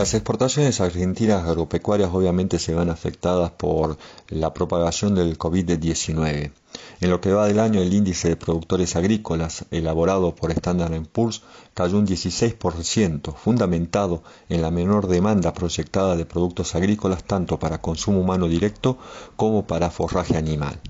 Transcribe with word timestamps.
Las 0.00 0.14
exportaciones 0.14 0.80
argentinas 0.80 1.46
agropecuarias 1.46 2.08
obviamente 2.10 2.58
se 2.58 2.74
ven 2.74 2.88
afectadas 2.88 3.50
por 3.50 3.98
la 4.30 4.54
propagación 4.54 5.14
del 5.14 5.36
COVID-19. 5.36 6.52
En 7.02 7.10
lo 7.10 7.20
que 7.20 7.34
va 7.34 7.46
del 7.46 7.60
año, 7.60 7.82
el 7.82 7.92
índice 7.92 8.30
de 8.30 8.36
productores 8.36 8.96
agrícolas 8.96 9.66
elaborado 9.70 10.34
por 10.34 10.52
Standard 10.52 11.06
Poor's 11.12 11.42
cayó 11.74 11.98
un 11.98 12.06
16%, 12.06 13.34
fundamentado 13.34 14.22
en 14.48 14.62
la 14.62 14.70
menor 14.70 15.06
demanda 15.06 15.52
proyectada 15.52 16.16
de 16.16 16.24
productos 16.24 16.74
agrícolas 16.74 17.22
tanto 17.22 17.58
para 17.58 17.82
consumo 17.82 18.20
humano 18.20 18.48
directo 18.48 18.96
como 19.36 19.66
para 19.66 19.90
forraje 19.90 20.38
animal. 20.38 20.80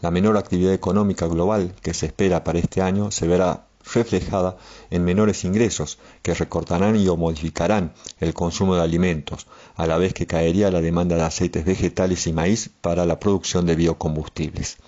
La 0.00 0.10
menor 0.10 0.36
actividad 0.36 0.72
económica 0.72 1.28
global 1.28 1.72
que 1.82 1.94
se 1.94 2.06
espera 2.06 2.42
para 2.42 2.58
este 2.58 2.82
año 2.82 3.12
se 3.12 3.28
verá 3.28 3.65
reflejada 3.92 4.56
en 4.90 5.04
menores 5.04 5.44
ingresos 5.44 5.98
que 6.22 6.34
recortarán 6.34 6.96
y 6.96 7.08
o 7.08 7.16
modificarán 7.16 7.92
el 8.20 8.34
consumo 8.34 8.74
de 8.74 8.82
alimentos, 8.82 9.46
a 9.76 9.86
la 9.86 9.98
vez 9.98 10.14
que 10.14 10.26
caería 10.26 10.70
la 10.70 10.80
demanda 10.80 11.16
de 11.16 11.22
aceites 11.22 11.64
vegetales 11.64 12.26
y 12.26 12.32
maíz 12.32 12.70
para 12.80 13.06
la 13.06 13.20
producción 13.20 13.66
de 13.66 13.76
biocombustibles. 13.76 14.78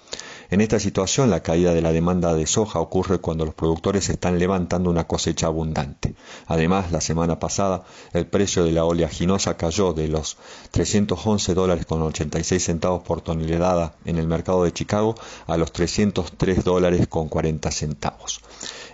En 0.51 0.63
esta 0.63 0.81
situación, 0.81 1.29
la 1.29 1.43
caída 1.43 1.75
de 1.75 1.83
la 1.83 1.93
demanda 1.93 2.33
de 2.33 2.47
soja 2.47 2.81
ocurre 2.81 3.19
cuando 3.19 3.45
los 3.45 3.55
productores 3.55 4.09
están 4.09 4.39
levantando 4.39 4.89
una 4.89 5.05
cosecha 5.05 5.47
abundante. 5.47 6.15
Además, 6.47 6.91
la 6.91 7.03
semana 7.03 7.39
pasada, 7.39 7.85
el 8.15 8.27
precio 8.27 8.65
de 8.65 8.73
la 8.73 8.87
oleaginosa 8.87 9.59
cayó 9.59 9.93
de 9.93 10.09
los 10.09 10.39
311 10.71 11.53
dólares 11.53 11.85
con 11.85 12.01
86 12.01 12.65
centavos 12.65 13.03
por 13.03 13.21
tonelada 13.21 13.95
en 14.07 14.17
el 14.17 14.27
mercado 14.27 14.65
de 14.65 14.73
Chicago 14.73 15.17
a 15.47 15.59
los 15.59 15.71
303 15.71 16.65
dólares 16.65 17.09
con 17.09 17.29
40 17.29 17.71
centavos. 17.71 18.41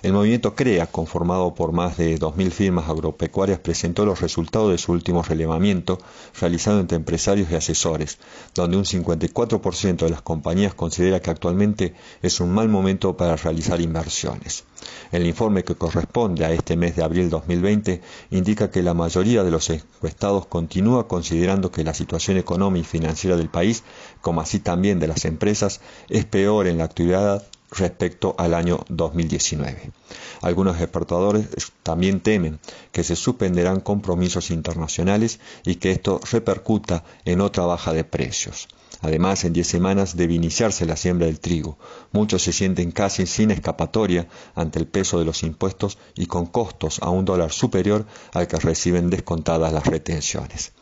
El 0.04 0.12
movimiento 0.12 0.54
CREA, 0.54 0.86
conformado 0.86 1.54
por 1.54 1.72
más 1.72 1.96
de 1.96 2.18
2.000 2.18 2.50
firmas 2.50 2.90
agropecuarias, 2.90 3.58
presentó 3.58 4.04
los 4.04 4.20
resultados 4.20 4.70
de 4.70 4.76
su 4.76 4.92
último 4.92 5.23
relevamiento 5.23 5.98
realizado 6.38 6.79
entre 6.79 6.96
empresarios 6.96 7.51
y 7.51 7.54
asesores, 7.54 8.18
donde 8.54 8.76
un 8.76 8.84
54% 8.84 10.04
de 10.04 10.10
las 10.10 10.20
compañías 10.20 10.74
considera 10.74 11.20
que 11.20 11.30
actualmente 11.30 11.95
es 12.20 12.38
un 12.40 12.52
mal 12.52 12.68
momento 12.68 13.16
para 13.16 13.37
realizar 13.37 13.80
inversiones. 13.80 14.64
El 15.10 15.26
informe 15.26 15.64
que 15.64 15.74
corresponde 15.74 16.45
a 16.45 16.52
este 16.52 16.76
mes 16.76 16.96
de 16.96 17.02
abril 17.02 17.30
2020 17.30 18.02
indica 18.30 18.70
que 18.70 18.82
la 18.82 18.92
mayoría 18.92 19.42
de 19.42 19.51
los 19.51 19.70
encuestados 19.70 20.45
continúa 20.45 21.09
considerando 21.09 21.70
que 21.70 21.82
la 21.82 21.95
situación 21.95 22.36
económica 22.36 22.86
y 22.86 22.90
financiera 22.90 23.38
del 23.38 23.48
país, 23.48 23.84
como 24.20 24.42
así 24.42 24.59
también 24.59 25.01
de 25.01 25.07
las 25.07 25.24
empresas, 25.24 25.80
es 26.10 26.26
peor 26.26 26.66
en 26.66 26.76
la 26.76 26.84
actividad 26.84 27.42
respecto 27.76 28.34
al 28.38 28.54
año 28.54 28.84
2019. 28.88 29.90
Algunos 30.40 30.80
exportadores 30.80 31.48
también 31.82 32.20
temen 32.20 32.58
que 32.92 33.04
se 33.04 33.16
suspenderán 33.16 33.80
compromisos 33.80 34.50
internacionales 34.50 35.40
y 35.64 35.76
que 35.76 35.90
esto 35.90 36.20
repercuta 36.30 37.04
en 37.24 37.40
otra 37.40 37.64
baja 37.64 37.92
de 37.92 38.04
precios. 38.04 38.68
Además, 39.00 39.45
en 39.45 39.52
10 39.52 39.66
semanas 39.66 40.16
debe 40.16 40.34
iniciarse 40.34 40.86
la 40.86 40.96
siembra 40.96 41.26
del 41.26 41.38
trigo. 41.38 41.76
Muchos 42.12 42.42
se 42.42 42.52
sienten 42.52 42.90
casi 42.90 43.26
sin 43.26 43.50
escapatoria 43.50 44.28
ante 44.54 44.78
el 44.78 44.86
peso 44.86 45.18
de 45.18 45.26
los 45.26 45.42
impuestos 45.42 45.98
y 46.14 46.26
con 46.26 46.46
costos 46.46 47.00
a 47.02 47.10
un 47.10 47.26
dólar 47.26 47.52
superior 47.52 48.06
al 48.32 48.48
que 48.48 48.56
reciben 48.56 49.10
descontadas 49.10 49.72
las 49.72 49.86
retenciones. 49.86 50.72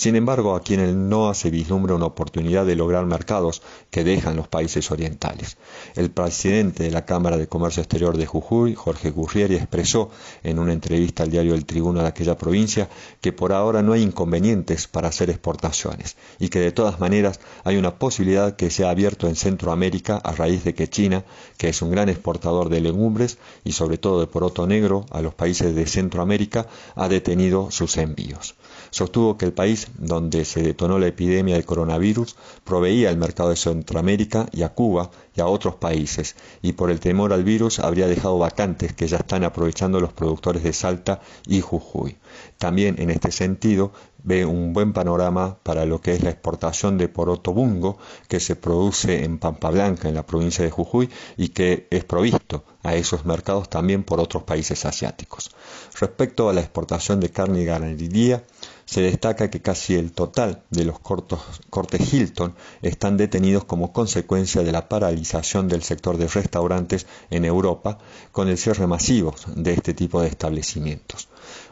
Sin 0.00 0.16
embargo, 0.16 0.54
aquí 0.54 0.72
en 0.72 0.80
el 0.80 1.10
NOA 1.10 1.34
se 1.34 1.50
vislumbra 1.50 1.94
una 1.94 2.06
oportunidad 2.06 2.64
de 2.64 2.74
lograr 2.74 3.04
mercados 3.04 3.60
que 3.90 4.02
dejan 4.02 4.34
los 4.34 4.48
países 4.48 4.90
orientales. 4.90 5.58
El 5.94 6.10
presidente 6.10 6.84
de 6.84 6.90
la 6.90 7.04
Cámara 7.04 7.36
de 7.36 7.48
Comercio 7.48 7.82
Exterior 7.82 8.16
de 8.16 8.24
Jujuy, 8.24 8.74
Jorge 8.74 9.10
Gurrieri, 9.10 9.56
expresó 9.56 10.08
en 10.42 10.58
una 10.58 10.72
entrevista 10.72 11.22
al 11.22 11.30
diario 11.30 11.54
El 11.54 11.66
Tribuno 11.66 12.00
de 12.00 12.08
aquella 12.08 12.38
provincia 12.38 12.88
que 13.20 13.34
por 13.34 13.52
ahora 13.52 13.82
no 13.82 13.92
hay 13.92 14.00
inconvenientes 14.00 14.88
para 14.88 15.08
hacer 15.08 15.28
exportaciones 15.28 16.16
y 16.38 16.48
que 16.48 16.60
de 16.60 16.72
todas 16.72 16.98
maneras 16.98 17.38
hay 17.64 17.76
una 17.76 17.98
posibilidad 17.98 18.56
que 18.56 18.70
sea 18.70 18.88
abierto 18.88 19.28
en 19.28 19.36
Centroamérica 19.36 20.16
a 20.16 20.32
raíz 20.32 20.64
de 20.64 20.72
que 20.72 20.88
China, 20.88 21.26
que 21.58 21.68
es 21.68 21.82
un 21.82 21.90
gran 21.90 22.08
exportador 22.08 22.70
de 22.70 22.80
legumbres 22.80 23.36
y 23.64 23.72
sobre 23.72 23.98
todo 23.98 24.20
de 24.20 24.28
poroto 24.28 24.66
negro 24.66 25.04
a 25.10 25.20
los 25.20 25.34
países 25.34 25.74
de 25.74 25.84
Centroamérica, 25.84 26.68
ha 26.96 27.06
detenido 27.10 27.70
sus 27.70 27.98
envíos 27.98 28.54
sostuvo 28.90 29.36
que 29.36 29.46
el 29.46 29.52
país 29.52 29.88
donde 29.98 30.44
se 30.44 30.62
detonó 30.62 30.98
la 30.98 31.08
epidemia 31.08 31.56
de 31.56 31.64
coronavirus 31.64 32.36
proveía 32.64 33.10
al 33.10 33.16
mercado 33.16 33.50
de 33.50 33.56
Centroamérica 33.56 34.46
y 34.52 34.62
a 34.62 34.70
Cuba 34.70 35.10
y 35.34 35.40
a 35.40 35.46
otros 35.46 35.76
países, 35.76 36.36
y 36.62 36.72
por 36.72 36.90
el 36.90 37.00
temor 37.00 37.32
al 37.32 37.44
virus 37.44 37.78
habría 37.78 38.06
dejado 38.06 38.38
vacantes 38.38 38.92
que 38.92 39.06
ya 39.06 39.18
están 39.18 39.44
aprovechando 39.44 40.00
los 40.00 40.12
productores 40.12 40.62
de 40.62 40.72
Salta 40.72 41.20
y 41.46 41.60
Jujuy. 41.60 42.16
También 42.58 42.96
en 42.98 43.10
este 43.10 43.32
sentido 43.32 43.92
ve 44.22 44.44
un 44.44 44.72
buen 44.72 44.92
panorama 44.92 45.58
para 45.62 45.86
lo 45.86 46.00
que 46.00 46.12
es 46.12 46.22
la 46.22 46.30
exportación 46.30 46.98
de 46.98 47.08
poroto 47.08 47.52
bungo 47.52 47.98
que 48.28 48.40
se 48.40 48.56
produce 48.56 49.24
en 49.24 49.38
Pampa 49.38 49.70
Blanca, 49.70 50.08
en 50.08 50.14
la 50.14 50.26
provincia 50.26 50.64
de 50.64 50.70
Jujuy, 50.70 51.08
y 51.36 51.48
que 51.48 51.86
es 51.90 52.04
provisto 52.04 52.64
a 52.82 52.94
esos 52.94 53.24
mercados 53.24 53.68
también 53.68 54.04
por 54.04 54.20
otros 54.20 54.42
países 54.44 54.84
asiáticos. 54.84 55.50
Respecto 55.98 56.48
a 56.48 56.52
la 56.52 56.60
exportación 56.60 57.20
de 57.20 57.30
carne 57.30 57.62
y 57.62 57.64
ganadería, 57.64 58.42
se 58.90 59.02
destaca 59.02 59.50
que 59.50 59.62
casi 59.62 59.94
el 59.94 60.10
total 60.10 60.64
de 60.70 60.84
los 60.84 60.98
cortes 60.98 62.12
Hilton 62.12 62.56
están 62.82 63.16
detenidos 63.16 63.64
como 63.64 63.92
consecuencia 63.92 64.64
de 64.64 64.72
la 64.72 64.88
paralización 64.88 65.68
del 65.68 65.84
sector 65.84 66.16
de 66.16 66.26
restaurantes 66.26 67.06
en 67.30 67.44
Europa 67.44 67.98
con 68.32 68.48
el 68.48 68.58
cierre 68.58 68.88
masivo 68.88 69.32
de 69.54 69.74
este 69.74 69.94
tipo 69.94 70.20
de 70.20 70.26
establecimientos. 70.26 71.28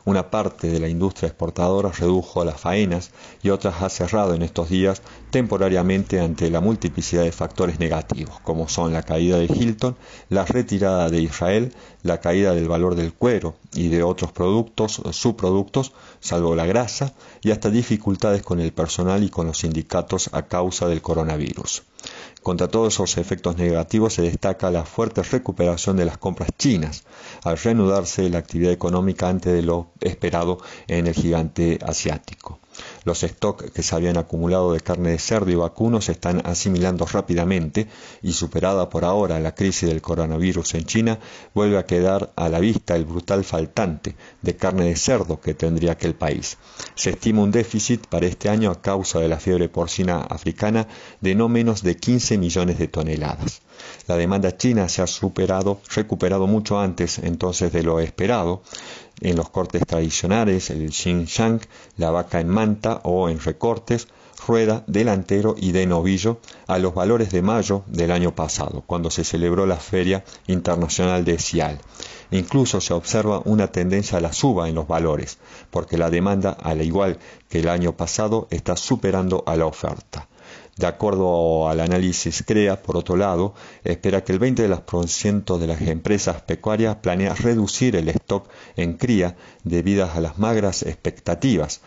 Una 0.09 0.31
parte 0.31 0.71
de 0.71 0.81
la 0.81 0.89
industria 0.89 1.27
exportadora 1.27 1.93
redujo 1.93 2.43
las 2.43 2.59
faenas 2.59 3.11
y 3.43 3.51
otras 3.51 3.83
ha 3.83 3.91
cerrado 3.91 4.33
en 4.33 4.41
estos 4.41 4.71
días 4.71 5.03
temporariamente 5.31 6.19
ante 6.19 6.49
la 6.49 6.63
multiplicidad 6.63 7.25
de 7.25 7.31
factores 7.31 7.79
negativos, 7.79 8.41
como 8.41 8.71
son 8.71 8.95
la 8.95 9.03
caída 9.03 9.37
de 9.37 9.45
Hilton, 9.45 9.99
la 10.31 10.47
retirada 10.47 11.11
de 11.11 11.21
Israel, 11.21 11.75
la 12.03 12.23
caída 12.23 12.55
del 12.55 12.69
valor 12.69 12.95
del 12.95 13.13
cuero 13.13 13.57
y 13.75 13.89
de 13.89 14.03
otros 14.03 14.33
productos, 14.33 15.03
subproductos, 15.11 15.93
salvo 16.21 16.55
la 16.55 16.65
grasa, 16.65 17.13
y 17.43 17.51
hasta 17.51 17.69
dificultades 17.69 18.43
con 18.43 18.61
el 18.61 18.73
personal 18.73 19.23
y 19.23 19.29
con 19.29 19.47
los 19.47 19.59
sindicatos 19.59 20.31
a 20.33 20.47
causa 20.47 20.89
del 20.89 21.03
coronavirus. 21.03 21.83
Contra 22.43 22.69
todos 22.69 22.95
esos 22.95 23.19
efectos 23.19 23.57
negativos 23.57 24.15
se 24.15 24.23
destaca 24.23 24.71
la 24.71 24.85
fuerte 24.85 25.23
recuperación 25.23 25.97
de 25.97 26.05
las 26.05 26.19
compras 26.19 26.51
chinas, 26.57 27.05
al 27.45 27.59
reanudarse 27.59 28.29
la 28.29 28.39
actividad 28.39 28.73
económica 28.73 29.29
antes 29.29 29.53
de 29.53 29.63
lo 29.63 29.89
esperado 30.01 30.59
en 30.87 31.07
el 31.07 31.15
gigante 31.15 31.79
asiático. 31.83 32.59
Los 33.05 33.21
stocks 33.21 33.71
que 33.71 33.83
se 33.83 33.95
habían 33.95 34.17
acumulado 34.17 34.73
de 34.73 34.81
carne 34.81 35.11
de 35.11 35.19
cerdo 35.19 35.51
y 35.51 35.55
vacuno 35.55 36.01
se 36.01 36.13
están 36.13 36.43
asimilando 36.45 37.07
rápidamente 37.07 37.89
y 38.23 38.33
superada 38.33 38.89
por 38.89 39.05
ahora 39.05 39.41
la 39.41 39.55
crisis 39.55 39.89
del 39.89 40.03
coronavirus 40.03 40.75
en 40.75 40.85
China, 40.85 41.19
vuelve 41.55 41.79
a 41.79 41.87
quedar 41.87 42.33
a 42.37 42.49
la 42.49 42.61
vista 42.61 42.97
el 42.97 43.05
brutal 43.05 43.45
faltante 43.45 44.17
de 44.43 44.57
carne 44.57 44.85
de 44.87 44.97
cerdo 44.97 45.41
que 45.41 45.55
tendría 45.55 45.93
aquel 45.93 46.15
país. 46.15 46.59
Se 46.95 47.11
estima 47.11 47.43
un 47.43 47.51
déficit 47.51 48.07
para 48.07 48.27
este 48.27 48.49
año 48.49 48.71
a 48.71 48.81
causa 48.81 49.21
de 49.21 49.29
la 49.29 49.39
fiebre 49.39 49.69
porcina 49.69 50.19
africana 50.21 50.89
de 51.21 51.35
no 51.35 51.49
menos 51.49 51.83
de 51.83 51.97
15 51.97 52.39
millones 52.39 52.79
de 52.79 52.89
toneladas. 52.89 53.63
La 54.07 54.17
demanda 54.17 54.57
china 54.57 54.89
se 54.89 55.03
ha 55.03 55.07
superado, 55.07 55.81
recuperado 55.95 56.47
mucho 56.47 56.79
antes 56.79 57.19
entonces 57.19 57.73
de 57.73 57.83
lo 57.83 58.01
esperado, 58.01 58.63
en 59.21 59.37
los 59.37 59.51
cortes 59.51 59.83
tradicionales, 59.87 60.71
el 60.71 60.93
Xinjiang, 60.93 61.61
la 61.97 62.11
vaca 62.11 62.41
en 62.41 62.49
manta 62.49 63.01
o 63.05 63.29
en 63.29 63.41
recortes, 63.41 64.09
rueda, 64.47 64.85
delantero 64.87 65.57
y 65.59 65.73
de 65.73 65.87
novillo 65.87 66.39
a 66.67 66.79
los 66.79 66.95
valores 66.95 67.31
de 67.31 67.43
mayo 67.43 67.83
del 67.87 68.11
año 68.13 68.35
pasado, 68.35 68.83
cuando 68.87 69.11
se 69.11 69.25
celebró 69.25 69.67
la 69.67 69.77
Feria 69.77 70.25
Internacional 70.47 71.25
de 71.25 71.39
Cial. 71.39 71.81
Incluso 72.31 72.81
se 72.81 72.95
observa 72.95 73.43
una 73.45 73.69
tendencia 73.69 74.19
a 74.19 74.21
la 74.21 74.33
suba 74.33 74.69
en 74.69 74.75
los 74.75 74.87
valores, 74.87 75.39
porque 75.71 75.99
la 75.99 76.11
demanda, 76.11 76.51
al 76.51 76.83
igual 76.83 77.19
que 77.49 77.61
el 77.61 77.69
año 77.69 77.97
pasado, 77.97 78.47
está 78.51 78.77
superando 78.77 79.43
a 79.47 79.57
la 79.57 79.67
oferta. 79.67 80.29
De 80.79 80.87
acuerdo 80.87 81.69
al 81.69 81.81
análisis 81.81 82.45
CREA, 82.47 82.81
por 82.83 82.97
otro 82.97 83.17
lado, 83.17 83.53
espera 83.83 84.23
que 84.23 84.33
el 84.33 84.39
20% 84.39 85.59
de 85.59 85.67
las 85.67 85.81
empresas 85.83 86.41
pecuarias 86.43 86.97
planea 86.97 87.35
reducir 87.35 87.97
el 87.97 88.09
stock 88.11 88.49
en 88.77 88.97
cría 88.97 89.37
debido 89.65 90.09
a 90.09 90.21
las 90.21 90.39
magras 90.39 90.85
expectativas 90.85 91.81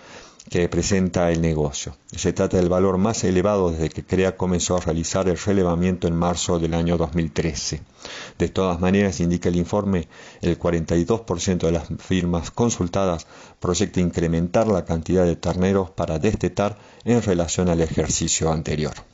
que 0.52 0.68
presenta 0.68 1.32
el 1.32 1.42
negocio. 1.42 1.96
Se 2.14 2.34
trata 2.34 2.58
del 2.58 2.68
valor 2.68 2.98
más 2.98 3.24
elevado 3.24 3.72
desde 3.72 3.88
que 3.88 4.04
CREA 4.04 4.36
comenzó 4.36 4.76
a 4.76 4.82
realizar 4.82 5.30
el 5.30 5.38
relevamiento 5.38 6.10
en 6.10 6.16
marzo 6.18 6.60
del 6.60 6.74
año 6.74 6.98
2013. 6.98 7.80
De 8.38 8.50
todas 8.50 8.82
maneras, 8.82 9.22
indica 9.22 9.48
el 9.48 9.56
informe, 9.56 10.10
el 10.42 10.60
42% 10.60 11.58
de 11.60 11.72
las 11.72 11.88
firmas 12.00 12.52
consultadas 12.52 13.28
proyecta 13.62 14.02
incrementar 14.02 14.68
la 14.68 14.84
cantidad 14.84 15.24
de 15.24 15.38
terneros 15.38 15.90
para 15.90 16.20
destetar 16.20 16.78
en 17.06 17.22
relación 17.22 17.70
al 17.70 17.80
ejercicio 17.80 18.52
anterior. 18.52 19.11